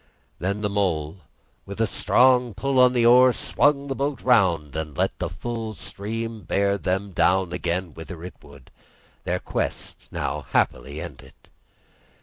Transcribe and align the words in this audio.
Then 0.39 0.61
the 0.61 0.67
Mole, 0.69 1.17
with 1.67 1.79
a 1.79 1.85
strong 1.85 2.55
pull 2.55 2.79
on 2.79 2.93
one 2.95 3.05
oar, 3.05 3.31
swung 3.33 3.85
the 3.85 3.93
boat 3.93 4.23
round 4.23 4.75
and 4.75 4.97
let 4.97 5.19
the 5.19 5.29
full 5.29 5.75
stream 5.75 6.41
bear 6.41 6.79
them 6.79 7.11
down 7.11 7.53
again 7.53 7.93
whither 7.93 8.23
it 8.23 8.33
would, 8.41 8.71
their 9.25 9.37
quest 9.37 10.07
now 10.09 10.47
happily 10.53 10.99
ended. 10.99 11.35